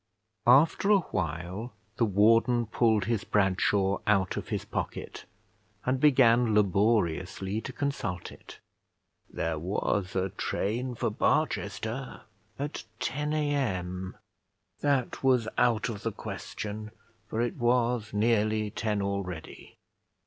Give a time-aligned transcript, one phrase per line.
[0.47, 5.25] After a while the warden pulled his Bradshaw out of his pocket,
[5.85, 8.57] and began laboriously to consult it.
[9.29, 12.21] There was a train for Barchester
[12.57, 14.17] at 10 A.M.
[14.79, 16.89] That was out of the question,
[17.27, 19.77] for it was nearly ten already.